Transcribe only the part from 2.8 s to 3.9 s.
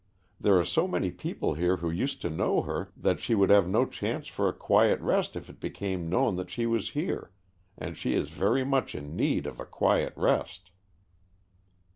that she would have no